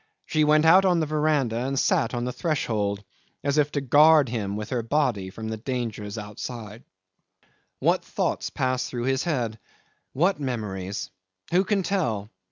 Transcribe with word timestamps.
She 0.25 0.43
went 0.45 0.65
out 0.65 0.83
on 0.83 0.99
the 0.99 1.05
verandah 1.05 1.59
and 1.67 1.77
sat 1.77 2.15
on 2.15 2.25
the 2.25 2.31
threshold, 2.33 3.03
as 3.43 3.59
if 3.59 3.71
to 3.73 3.81
guard 3.81 4.29
him 4.29 4.55
with 4.55 4.71
her 4.71 4.81
body 4.81 5.29
from 5.29 5.55
dangers 5.57 6.17
outside. 6.17 6.81
'What 7.77 8.03
thoughts 8.03 8.49
passed 8.49 8.89
through 8.89 9.03
his 9.03 9.25
head 9.25 9.59
what 10.13 10.39
memories? 10.39 11.11
Who 11.51 11.63
can 11.63 11.83
tell? 11.83 12.31